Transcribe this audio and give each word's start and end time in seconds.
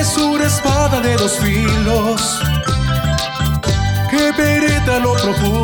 es 0.00 0.16
una 0.16 0.46
espada 0.46 1.00
de 1.00 1.16
dos 1.16 1.38
filos 1.38 2.40
que 4.10 4.32
penetra 4.36 4.98
lo 4.98 5.14
profundo 5.14 5.63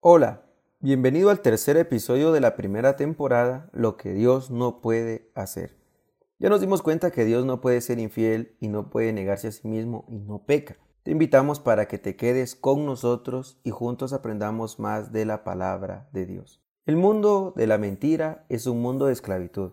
Hola, 0.00 0.44
bienvenido 0.78 1.28
al 1.28 1.40
tercer 1.40 1.76
episodio 1.76 2.30
de 2.30 2.40
la 2.40 2.54
primera 2.54 2.94
temporada, 2.94 3.68
Lo 3.72 3.96
que 3.96 4.12
Dios 4.12 4.48
no 4.48 4.80
puede 4.80 5.32
hacer. 5.34 5.76
Ya 6.38 6.48
nos 6.48 6.60
dimos 6.60 6.82
cuenta 6.82 7.10
que 7.10 7.24
Dios 7.24 7.44
no 7.44 7.60
puede 7.60 7.80
ser 7.80 7.98
infiel 7.98 8.56
y 8.60 8.68
no 8.68 8.90
puede 8.90 9.12
negarse 9.12 9.48
a 9.48 9.50
sí 9.52 9.66
mismo 9.66 10.04
y 10.08 10.20
no 10.20 10.44
peca. 10.44 10.76
Te 11.02 11.10
invitamos 11.10 11.58
para 11.58 11.88
que 11.88 11.98
te 11.98 12.14
quedes 12.14 12.54
con 12.54 12.86
nosotros 12.86 13.60
y 13.64 13.70
juntos 13.70 14.12
aprendamos 14.12 14.78
más 14.78 15.10
de 15.10 15.24
la 15.24 15.42
palabra 15.42 16.08
de 16.12 16.26
Dios. 16.26 16.62
El 16.86 16.94
mundo 16.94 17.52
de 17.56 17.66
la 17.66 17.76
mentira 17.76 18.46
es 18.48 18.68
un 18.68 18.80
mundo 18.80 19.06
de 19.06 19.14
esclavitud, 19.14 19.72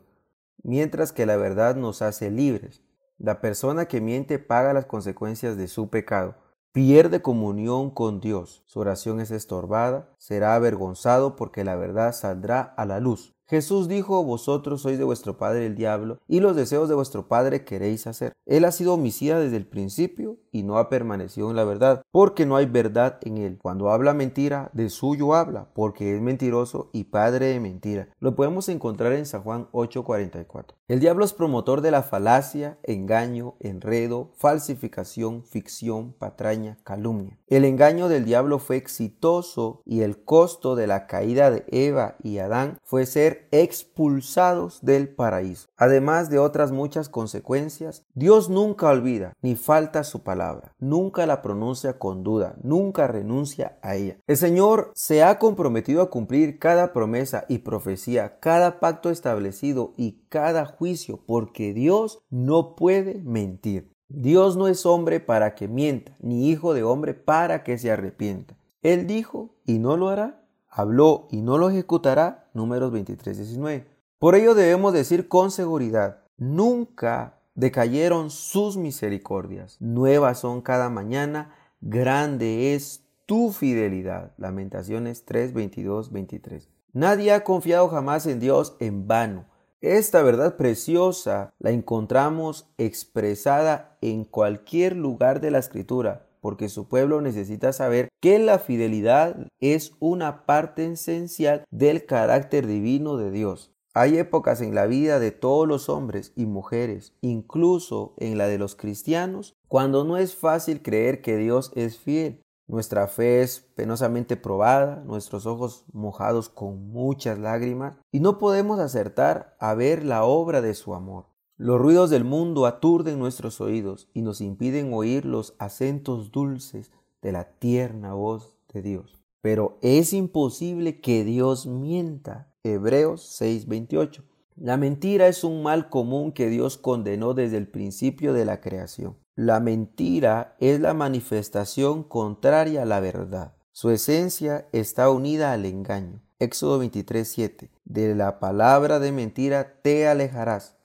mientras 0.63 1.11
que 1.11 1.27
la 1.27 1.37
verdad 1.37 1.75
nos 1.75 2.01
hace 2.01 2.31
libres. 2.31 2.81
La 3.19 3.41
persona 3.41 3.85
que 3.85 4.01
miente 4.01 4.39
paga 4.39 4.73
las 4.73 4.87
consecuencias 4.87 5.55
de 5.55 5.67
su 5.67 5.91
pecado 5.91 6.44
pierde 6.75 7.21
comunión 7.21 7.89
con 7.89 8.19
Dios, 8.19 8.61
su 8.65 8.81
oración 8.81 9.21
es 9.21 9.31
estorbada, 9.31 10.09
será 10.17 10.55
avergonzado 10.55 11.37
porque 11.37 11.63
la 11.63 11.77
verdad 11.77 12.11
saldrá 12.11 12.59
a 12.59 12.85
la 12.85 12.99
luz. 12.99 13.33
Jesús 13.47 13.87
dijo, 13.87 14.23
vosotros 14.23 14.81
sois 14.81 14.97
de 14.97 15.03
vuestro 15.03 15.37
padre 15.37 15.67
el 15.67 15.75
diablo, 15.75 16.19
y 16.27 16.39
los 16.39 16.55
deseos 16.55 16.89
de 16.89 16.95
vuestro 16.95 17.27
padre 17.27 17.63
queréis 17.63 18.07
hacer. 18.07 18.33
Él 18.47 18.65
ha 18.65 18.71
sido 18.71 18.95
homicida 18.95 19.39
desde 19.39 19.57
el 19.57 19.67
principio 19.67 20.37
y 20.51 20.63
no 20.63 20.77
ha 20.77 20.89
permanecido 20.89 21.49
en 21.49 21.55
la 21.55 21.63
verdad, 21.63 22.01
porque 22.11 22.45
no 22.45 22.55
hay 22.55 22.65
verdad 22.65 23.19
en 23.21 23.37
él. 23.37 23.59
Cuando 23.61 23.91
habla 23.91 24.13
mentira, 24.13 24.71
de 24.73 24.89
suyo 24.89 25.35
habla, 25.35 25.67
porque 25.73 26.15
es 26.15 26.21
mentiroso 26.21 26.89
y 26.93 27.05
padre 27.05 27.47
de 27.47 27.59
mentira. 27.59 28.07
Lo 28.19 28.35
podemos 28.35 28.69
encontrar 28.69 29.13
en 29.13 29.25
San 29.25 29.43
Juan 29.43 29.67
8:44. 29.73 30.75
El 30.87 30.99
diablo 30.99 31.25
es 31.25 31.33
promotor 31.33 31.81
de 31.81 31.91
la 31.91 32.03
falacia, 32.03 32.77
engaño, 32.83 33.55
enredo, 33.59 34.31
falsificación, 34.37 35.43
ficción, 35.43 36.13
patraña, 36.13 36.77
calumnia. 36.83 37.37
El 37.47 37.65
engaño 37.65 38.07
del 38.07 38.23
diablo 38.23 38.59
fue 38.59 38.77
exitoso 38.77 39.81
y 39.85 40.01
el 40.01 40.23
costo 40.23 40.75
de 40.75 40.87
la 40.87 41.07
caída 41.07 41.51
de 41.51 41.65
Eva 41.67 42.15
y 42.23 42.37
Adán 42.37 42.77
fue 42.83 43.05
ser 43.05 43.34
expulsados 43.51 44.79
del 44.81 45.09
paraíso. 45.09 45.67
Además 45.77 46.29
de 46.29 46.39
otras 46.39 46.71
muchas 46.71 47.09
consecuencias, 47.09 48.05
Dios 48.13 48.49
nunca 48.49 48.89
olvida 48.89 49.33
ni 49.41 49.55
falta 49.55 50.03
su 50.03 50.23
palabra, 50.23 50.73
nunca 50.79 51.25
la 51.25 51.41
pronuncia 51.41 51.99
con 51.99 52.23
duda, 52.23 52.55
nunca 52.63 53.07
renuncia 53.07 53.77
a 53.81 53.95
ella. 53.95 54.17
El 54.27 54.37
Señor 54.37 54.91
se 54.95 55.23
ha 55.23 55.39
comprometido 55.39 56.01
a 56.01 56.09
cumplir 56.09 56.59
cada 56.59 56.93
promesa 56.93 57.45
y 57.47 57.59
profecía, 57.59 58.39
cada 58.39 58.79
pacto 58.79 59.09
establecido 59.09 59.93
y 59.97 60.25
cada 60.29 60.65
juicio, 60.65 61.23
porque 61.25 61.73
Dios 61.73 62.19
no 62.29 62.75
puede 62.75 63.21
mentir. 63.23 63.91
Dios 64.07 64.55
no 64.55 64.67
es 64.67 64.85
hombre 64.85 65.19
para 65.19 65.55
que 65.55 65.67
mienta, 65.67 66.15
ni 66.19 66.49
hijo 66.49 66.73
de 66.73 66.83
hombre 66.83 67.13
para 67.13 67.63
que 67.63 67.77
se 67.77 67.91
arrepienta. 67.91 68.57
Él 68.81 69.07
dijo 69.07 69.55
y 69.65 69.79
no 69.79 69.97
lo 69.97 70.09
hará 70.09 70.44
habló 70.75 71.27
y 71.31 71.41
no 71.41 71.57
lo 71.57 71.69
ejecutará, 71.69 72.49
números 72.53 72.91
23, 72.91 73.37
19. 73.37 73.87
Por 74.19 74.35
ello 74.35 74.53
debemos 74.53 74.91
decir 74.93 75.29
con 75.29 75.49
seguridad, 75.49 76.19
nunca 76.37 77.39
decayeron 77.55 78.29
sus 78.29 78.75
misericordias, 78.75 79.77
nuevas 79.79 80.39
son 80.39 80.61
cada 80.61 80.89
mañana, 80.89 81.55
grande 81.79 82.75
es 82.75 83.05
tu 83.25 83.51
fidelidad. 83.51 84.33
Lamentaciones 84.37 85.23
3, 85.23 85.53
22, 85.53 86.11
23. 86.11 86.69
Nadie 86.91 87.31
ha 87.31 87.43
confiado 87.45 87.87
jamás 87.87 88.25
en 88.25 88.41
Dios 88.41 88.75
en 88.79 89.07
vano. 89.07 89.45
Esta 89.79 90.23
verdad 90.23 90.57
preciosa 90.57 91.53
la 91.59 91.71
encontramos 91.71 92.67
expresada 92.77 93.97
en 94.01 94.25
cualquier 94.25 94.95
lugar 94.95 95.39
de 95.39 95.51
la 95.51 95.59
escritura, 95.59 96.24
porque 96.45 96.69
su 96.69 96.87
pueblo 96.87 97.21
necesita 97.21 97.73
saber 97.73 98.07
que 98.21 98.37
la 98.37 98.59
fidelidad 98.59 99.47
es 99.59 99.93
una 99.99 100.45
parte 100.45 100.85
esencial 100.85 101.63
del 101.71 102.05
carácter 102.05 102.67
divino 102.67 103.17
de 103.17 103.31
Dios. 103.31 103.73
Hay 103.95 104.19
épocas 104.19 104.61
en 104.61 104.75
la 104.75 104.85
vida 104.85 105.17
de 105.17 105.31
todos 105.31 105.67
los 105.67 105.89
hombres 105.89 106.33
y 106.35 106.45
mujeres, 106.45 107.15
incluso 107.21 108.13
en 108.17 108.37
la 108.37 108.45
de 108.45 108.59
los 108.59 108.75
cristianos, 108.75 109.55
cuando 109.67 110.03
no 110.03 110.17
es 110.17 110.35
fácil 110.35 110.83
creer 110.83 111.23
que 111.23 111.35
Dios 111.35 111.71
es 111.73 111.97
fiel. 111.97 112.43
Nuestra 112.67 113.07
fe 113.07 113.41
es 113.41 113.61
penosamente 113.75 114.37
probada, 114.37 115.01
nuestros 115.03 115.47
ojos 115.47 115.85
mojados 115.93 116.49
con 116.49 116.89
muchas 116.89 117.39
lágrimas, 117.39 117.97
y 118.11 118.19
no 118.19 118.37
podemos 118.37 118.79
acertar 118.79 119.57
a 119.59 119.73
ver 119.73 120.05
la 120.05 120.25
obra 120.25 120.61
de 120.61 120.75
su 120.75 120.93
amor. 120.93 121.25
Los 121.57 121.79
ruidos 121.79 122.09
del 122.09 122.25
mundo 122.25 122.65
aturden 122.65 123.17
nuestros 123.17 123.61
oídos 123.61 124.09
y 124.13 124.23
nos 124.23 124.41
impiden 124.41 124.93
oír 124.93 125.23
los 125.23 125.55
acentos 125.57 126.33
dulces 126.33 126.91
de 127.21 127.31
la 127.31 127.45
tierna 127.45 128.13
voz 128.13 128.57
de 128.73 128.81
Dios. 128.81 129.21
Pero 129.41 129.77
es 129.81 130.11
imposible 130.11 130.99
que 130.99 131.23
Dios 131.23 131.65
mienta. 131.65 132.51
Hebreos 132.63 133.21
6:28. 133.39 134.23
La 134.57 134.75
mentira 134.75 135.27
es 135.27 135.45
un 135.45 135.63
mal 135.63 135.89
común 135.89 136.33
que 136.33 136.49
Dios 136.49 136.77
condenó 136.77 137.33
desde 137.33 137.55
el 137.55 137.69
principio 137.69 138.33
de 138.33 138.43
la 138.43 138.59
creación. 138.59 139.17
La 139.35 139.61
mentira 139.61 140.57
es 140.59 140.81
la 140.81 140.93
manifestación 140.93 142.03
contraria 142.03 142.81
a 142.81 142.85
la 142.85 142.99
verdad. 142.99 143.53
Su 143.71 143.91
esencia 143.91 144.67
está 144.73 145.09
unida 145.09 145.53
al 145.53 145.65
engaño. 145.65 146.21
Éxodo 146.37 146.79
23:7. 146.79 147.69
De 147.85 148.13
la 148.13 148.39
palabra 148.39 148.99
de 148.99 149.13
mentira 149.13 149.79
te 149.81 150.07
alejarás 150.09 150.75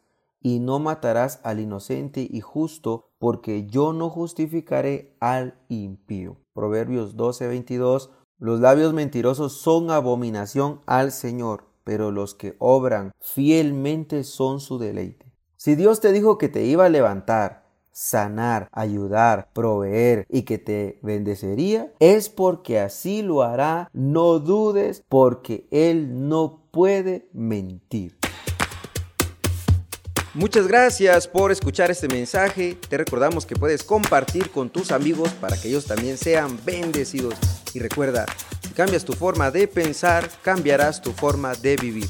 y 0.40 0.60
no 0.60 0.78
matarás 0.78 1.40
al 1.42 1.60
inocente 1.60 2.26
y 2.28 2.40
justo, 2.40 3.10
porque 3.18 3.66
yo 3.66 3.92
no 3.92 4.10
justificaré 4.10 5.16
al 5.20 5.58
impío. 5.68 6.36
Proverbios 6.54 7.16
12:22 7.16 8.10
Los 8.38 8.60
labios 8.60 8.94
mentirosos 8.94 9.52
son 9.52 9.90
abominación 9.90 10.80
al 10.86 11.12
Señor, 11.12 11.64
pero 11.84 12.10
los 12.10 12.34
que 12.34 12.56
obran 12.58 13.12
fielmente 13.20 14.24
son 14.24 14.60
su 14.60 14.78
deleite. 14.78 15.26
Si 15.56 15.74
Dios 15.74 16.00
te 16.00 16.12
dijo 16.12 16.38
que 16.38 16.48
te 16.48 16.64
iba 16.64 16.86
a 16.86 16.88
levantar, 16.88 17.70
sanar, 17.92 18.68
ayudar, 18.72 19.50
proveer 19.52 20.24
y 20.30 20.42
que 20.42 20.56
te 20.56 20.98
bendecería, 21.02 21.92
es 21.98 22.30
porque 22.30 22.80
así 22.80 23.20
lo 23.22 23.42
hará. 23.42 23.90
No 23.92 24.38
dudes 24.38 25.04
porque 25.08 25.68
Él 25.70 26.28
no 26.28 26.62
puede 26.70 27.28
mentir. 27.32 28.19
Muchas 30.32 30.68
gracias 30.68 31.26
por 31.26 31.50
escuchar 31.50 31.90
este 31.90 32.06
mensaje. 32.06 32.78
Te 32.88 32.96
recordamos 32.96 33.46
que 33.46 33.56
puedes 33.56 33.82
compartir 33.82 34.50
con 34.50 34.70
tus 34.70 34.92
amigos 34.92 35.30
para 35.40 35.60
que 35.60 35.66
ellos 35.66 35.86
también 35.86 36.16
sean 36.16 36.56
bendecidos. 36.64 37.34
Y 37.74 37.80
recuerda, 37.80 38.26
si 38.62 38.68
cambias 38.68 39.04
tu 39.04 39.12
forma 39.12 39.50
de 39.50 39.66
pensar, 39.66 40.30
cambiarás 40.42 41.02
tu 41.02 41.12
forma 41.12 41.54
de 41.56 41.76
vivir. 41.76 42.08